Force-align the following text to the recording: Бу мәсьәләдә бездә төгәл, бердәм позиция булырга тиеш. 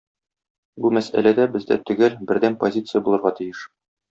Бу 0.85 0.89
мәсьәләдә 0.97 1.45
бездә 1.57 1.77
төгәл, 1.91 2.17
бердәм 2.33 2.57
позиция 2.65 3.05
булырга 3.05 3.35
тиеш. 3.43 3.63